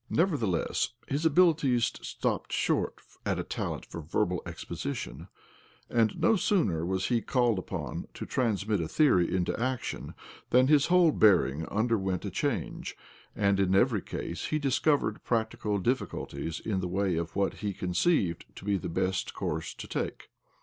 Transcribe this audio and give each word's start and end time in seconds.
Never 0.09 0.35
theless, 0.35 0.93
his 1.07 1.27
abilities 1.27 1.91
stopped 2.01 2.51
short 2.51 2.95
at 3.23 3.37
a 3.37 3.43
talent 3.43 3.85
for 3.85 4.01
verbal 4.01 4.41
exposition; 4.47 5.27
and 5.91 6.19
no 6.19 6.35
sooner 6.35 6.83
was 6.83 7.09
he 7.09 7.21
called 7.21 7.59
upon 7.59 8.07
to 8.15 8.25
transmit 8.25 8.81
a 8.81 8.87
theory 8.87 9.31
into 9.31 9.55
action 9.61 10.15
than 10.49 10.65
his 10.65 10.87
whole 10.87 11.11
bearing 11.11 11.67
underwent 11.67 12.25
a 12.25 12.31
change, 12.31 12.97
and 13.35 13.59
in 13.59 13.75
every 13.75 14.01
case 14.01 14.45
he 14.45 14.57
discovered 14.57 15.23
practical 15.23 15.77
difficulties 15.77 16.59
in 16.59 16.79
the 16.79 16.87
way 16.87 17.15
of 17.15 17.35
what 17.35 17.57
he 17.57 17.71
conceived 17.71 18.45
to 18.55 18.65
be 18.65 18.77
the 18.77 18.89
best 18.89 19.35
course 19.35 19.71
to 19.75 19.87
take. 19.87 20.29